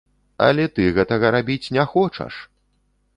[0.45, 2.33] Але ты гэтага рабіць не хочаш!